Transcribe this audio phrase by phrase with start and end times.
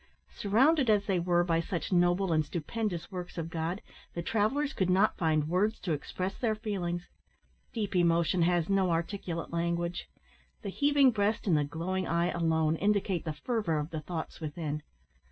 [0.31, 3.83] Surrounded as they were by such noble and stupendous works of God,
[4.15, 7.07] the travellers could not find words to express their feelings.
[7.71, 10.09] Deep emotion has no articulate language.
[10.63, 14.81] The heaving breast and the glowing eye alone indicate the fervour of the thoughts within.